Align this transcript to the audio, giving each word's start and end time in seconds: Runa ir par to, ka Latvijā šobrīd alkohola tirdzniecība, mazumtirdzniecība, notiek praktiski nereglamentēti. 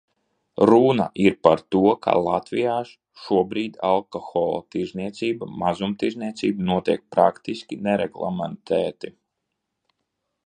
Runa 0.67 1.05
ir 1.23 1.33
par 1.47 1.59
to, 1.73 1.81
ka 2.05 2.13
Latvijā 2.27 2.77
šobrīd 3.25 3.75
alkohola 3.91 4.63
tirdzniecība, 4.75 5.49
mazumtirdzniecība, 5.65 6.69
notiek 6.71 7.05
praktiski 7.17 7.79
nereglamentēti. 7.89 9.13